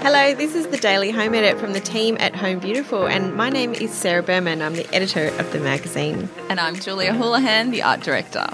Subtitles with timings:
[0.00, 3.50] Hello, this is the Daily Home Edit from the team at Home Beautiful, and my
[3.50, 4.62] name is Sarah Berman.
[4.62, 6.28] I'm the editor of the magazine.
[6.48, 8.46] And I'm Julia Houlihan, the art director.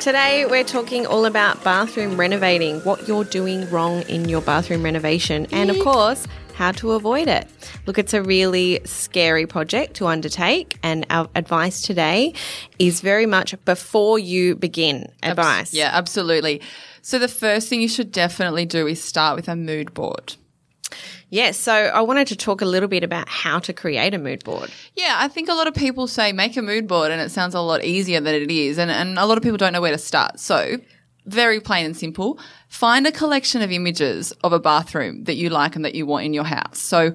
[0.00, 5.46] Today, we're talking all about bathroom renovating, what you're doing wrong in your bathroom renovation,
[5.52, 7.46] and of course, how to avoid it.
[7.84, 12.32] Look, it's a really scary project to undertake, and our advice today
[12.78, 15.74] is very much before you begin advice.
[15.74, 16.62] Yeah, absolutely.
[17.02, 20.36] So the first thing you should definitely do is start with a mood board.
[21.28, 24.44] Yes, so I wanted to talk a little bit about how to create a mood
[24.44, 24.70] board.
[24.94, 27.54] Yeah, I think a lot of people say make a mood board and it sounds
[27.54, 28.78] a lot easier than it is.
[28.78, 30.38] And, and a lot of people don't know where to start.
[30.38, 30.78] So,
[31.24, 35.74] very plain and simple, find a collection of images of a bathroom that you like
[35.74, 36.78] and that you want in your house.
[36.78, 37.12] So,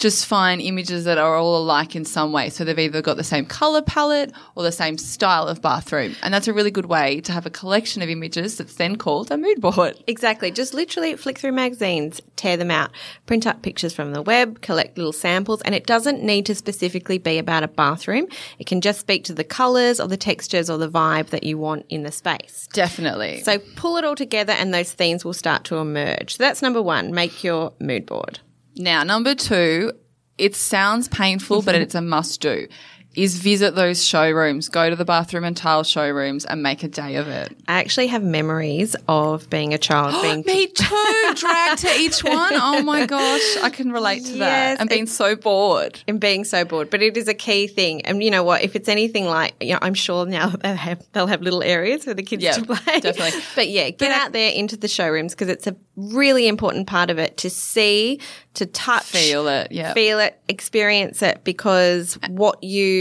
[0.00, 2.48] just find images that are all alike in some way.
[2.48, 6.16] So they've either got the same color palette or the same style of bathroom.
[6.22, 9.30] And that's a really good way to have a collection of images that's then called
[9.30, 10.02] a mood board.
[10.06, 10.50] Exactly.
[10.50, 12.90] Just literally flick through magazines, tear them out,
[13.26, 17.18] print up pictures from the web, collect little samples, and it doesn't need to specifically
[17.18, 18.26] be about a bathroom.
[18.58, 21.58] It can just speak to the colors or the textures or the vibe that you
[21.58, 22.68] want in the space.
[22.72, 23.42] Definitely.
[23.42, 26.36] So pull it all together and those themes will start to emerge.
[26.36, 28.40] So that's number one, make your mood board.
[28.76, 29.92] Now, number two,
[30.38, 31.82] it sounds painful, but mm-hmm.
[31.82, 32.66] it's a must do.
[33.16, 37.16] Is visit those showrooms, go to the bathroom and tile showrooms and make a day
[37.16, 37.56] of it.
[37.66, 42.52] I actually have memories of being a child being Me too, dragged to each one.
[42.54, 46.00] Oh my gosh, I can relate to Yes, that and being so bored.
[46.06, 46.88] and being so bored.
[46.88, 48.02] But it is a key thing.
[48.06, 48.62] And you know what?
[48.62, 52.04] If it's anything like, you know, I'm sure now they'll have, they'll have little areas
[52.04, 52.76] for the kids Yeah, to play.
[53.00, 53.40] definitely.
[53.56, 57.18] But yeah, get out there into the showrooms because it's a really important part of
[57.18, 58.20] it to see,
[58.54, 59.94] to touch, Feel it, yeah.
[59.94, 62.99] feel it, experience it because what you,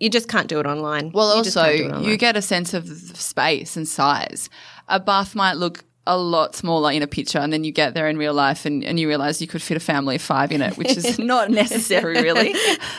[0.00, 1.12] you just can't do it online.
[1.12, 2.04] Well, You also, can't do it online.
[2.10, 4.48] you get a sense of space and size.
[4.88, 8.08] A bath might look a lot smaller in a picture, and then you get there
[8.08, 10.62] in real life and, and you realize you could fit a family of five in
[10.62, 12.52] it, which is not necessary, really.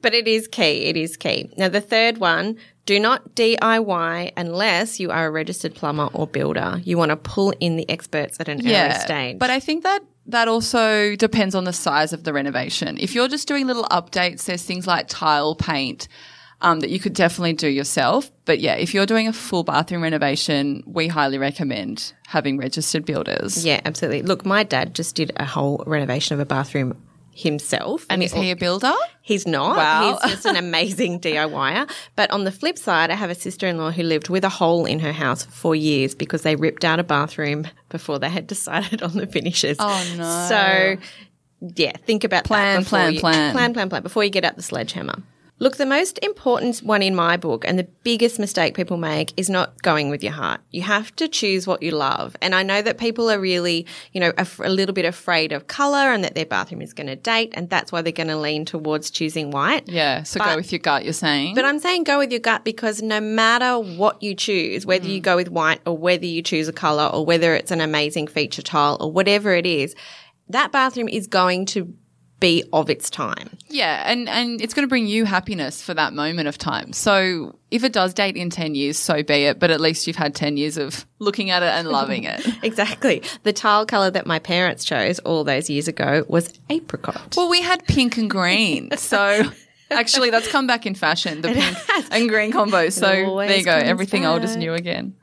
[0.00, 0.84] but it is key.
[0.84, 1.50] It is key.
[1.56, 2.56] Now, the third one,
[2.86, 6.80] do not DIY unless you are a registered plumber or builder.
[6.84, 9.38] You want to pull in the experts at an early stage.
[9.38, 12.96] But I think that that also depends on the size of the renovation.
[12.98, 16.08] If you're just doing little updates, there's things like tile paint
[16.60, 18.30] um, that you could definitely do yourself.
[18.46, 23.64] But yeah, if you're doing a full bathroom renovation, we highly recommend having registered builders.
[23.64, 24.22] yeah, absolutely.
[24.22, 27.00] Look, my dad just did a whole renovation of a bathroom
[27.34, 28.06] himself.
[28.08, 28.94] And is he a builder?
[29.20, 29.76] He's not.
[29.76, 30.18] Wow.
[30.22, 31.90] He's just an amazing DIYer.
[32.16, 34.48] But on the flip side, I have a sister in law who lived with a
[34.48, 38.46] hole in her house for years because they ripped out a bathroom before they had
[38.46, 39.76] decided on the finishes.
[39.80, 40.46] Oh, no.
[40.48, 40.96] So,
[41.76, 43.52] yeah, think about Plan, plan, you, plan.
[43.52, 45.22] Plan, plan, plan before you get out the sledgehammer.
[45.64, 49.48] Look, the most important one in my book and the biggest mistake people make is
[49.48, 50.60] not going with your heart.
[50.72, 52.36] You have to choose what you love.
[52.42, 55.66] And I know that people are really, you know, a, a little bit afraid of
[55.66, 57.54] color and that their bathroom is going to date.
[57.54, 59.88] And that's why they're going to lean towards choosing white.
[59.88, 60.24] Yeah.
[60.24, 61.54] So go with your gut, you're saying.
[61.54, 65.20] But I'm saying go with your gut because no matter what you choose, whether you
[65.20, 65.24] mm.
[65.24, 68.60] go with white or whether you choose a color or whether it's an amazing feature
[68.60, 69.94] tile or whatever it is,
[70.50, 71.94] that bathroom is going to
[72.40, 73.50] be of its time.
[73.68, 76.92] Yeah, and and it's going to bring you happiness for that moment of time.
[76.92, 80.16] So if it does date in 10 years, so be it, but at least you've
[80.16, 82.46] had 10 years of looking at it and loving it.
[82.62, 83.22] Exactly.
[83.42, 87.34] The tile color that my parents chose all those years ago was apricot.
[87.36, 88.90] well, we had pink and green.
[88.96, 89.42] So
[89.90, 91.76] actually that's come back in fashion, the pink
[92.10, 92.88] and green combo.
[92.90, 93.06] So
[93.38, 95.14] there you go, everything old is new again.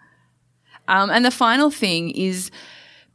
[0.88, 2.52] Um, and the final thing is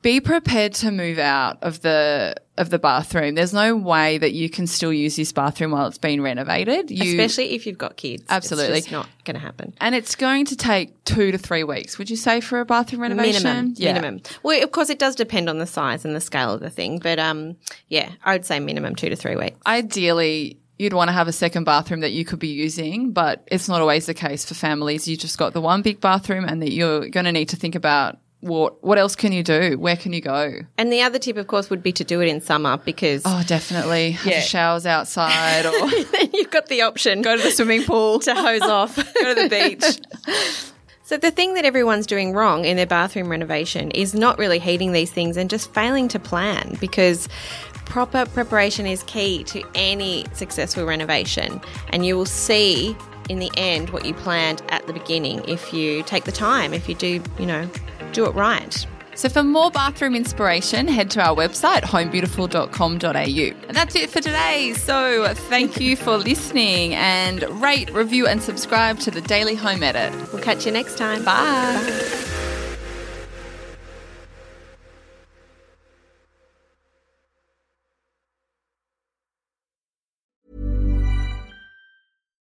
[0.06, 3.34] be prepared to move out of the of the bathroom.
[3.34, 6.92] There's no way that you can still use this bathroom while it's been renovated.
[6.92, 8.22] You, Especially if you've got kids.
[8.28, 8.78] Absolutely.
[8.78, 9.74] It's just not going to happen.
[9.80, 13.02] And it's going to take two to three weeks, would you say, for a bathroom
[13.02, 13.42] renovation?
[13.42, 13.94] Minimum, Yeah.
[13.94, 14.22] minimum.
[14.44, 17.00] Well, of course, it does depend on the size and the scale of the thing,
[17.00, 17.56] but um,
[17.88, 19.58] yeah, I would say minimum two to three weeks.
[19.66, 23.68] Ideally, you'd want to have a second bathroom that you could be using, but it's
[23.68, 25.08] not always the case for families.
[25.08, 27.74] You just got the one big bathroom and that you're going to need to think
[27.74, 29.76] about what what else can you do?
[29.78, 30.60] Where can you go?
[30.78, 33.42] And the other tip, of course, would be to do it in summer because Oh,
[33.46, 34.12] definitely.
[34.12, 34.40] Have Yeah.
[34.40, 35.88] showers outside or
[36.32, 38.96] you've got the option go to the swimming pool, to hose off.
[39.20, 40.00] go to the beach.
[41.04, 44.90] So the thing that everyone's doing wrong in their bathroom renovation is not really heating
[44.92, 47.28] these things and just failing to plan because
[47.84, 51.60] proper preparation is key to any successful renovation
[51.90, 52.96] and you will see
[53.28, 56.88] in the end what you planned at the beginning if you take the time if
[56.88, 57.68] you do, you know,
[58.16, 58.86] do it right.
[59.14, 63.66] So for more bathroom inspiration, head to our website, homebeautiful.com.au.
[63.68, 64.74] And that's it for today.
[64.74, 70.12] So thank you for listening and rate, review, and subscribe to the Daily Home Edit.
[70.32, 71.24] We'll catch you next time.
[71.24, 72.32] Bye.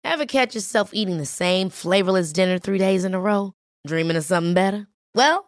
[0.04, 3.52] Ever catch yourself eating the same flavorless dinner three days in a row?
[3.86, 4.88] Dreaming of something better?
[5.14, 5.47] Well,